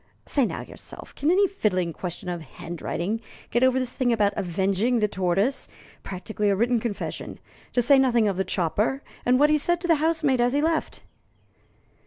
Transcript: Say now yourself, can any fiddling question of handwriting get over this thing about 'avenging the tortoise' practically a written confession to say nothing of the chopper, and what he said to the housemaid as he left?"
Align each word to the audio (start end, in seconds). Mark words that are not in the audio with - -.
Say 0.25 0.47
now 0.47 0.63
yourself, 0.63 1.13
can 1.13 1.29
any 1.29 1.47
fiddling 1.47 1.93
question 1.93 2.27
of 2.27 2.41
handwriting 2.41 3.21
get 3.51 3.61
over 3.61 3.77
this 3.77 3.95
thing 3.95 4.11
about 4.11 4.33
'avenging 4.35 4.97
the 4.97 5.07
tortoise' 5.07 5.67
practically 6.01 6.49
a 6.49 6.55
written 6.55 6.79
confession 6.79 7.39
to 7.73 7.83
say 7.83 7.99
nothing 7.99 8.27
of 8.27 8.35
the 8.35 8.43
chopper, 8.43 9.03
and 9.27 9.39
what 9.39 9.51
he 9.51 9.59
said 9.59 9.79
to 9.81 9.87
the 9.87 9.97
housemaid 10.01 10.41
as 10.41 10.53
he 10.53 10.59
left?" 10.63 11.03